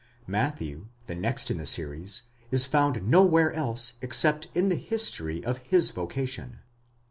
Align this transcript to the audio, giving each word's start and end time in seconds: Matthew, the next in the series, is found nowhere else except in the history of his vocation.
Matthew, 0.25 0.87
the 1.05 1.13
next 1.13 1.51
in 1.51 1.59
the 1.59 1.65
series, 1.67 2.23
is 2.49 2.65
found 2.65 3.07
nowhere 3.07 3.53
else 3.53 3.99
except 4.01 4.47
in 4.55 4.69
the 4.69 4.75
history 4.75 5.45
of 5.45 5.59
his 5.59 5.91
vocation. 5.91 6.57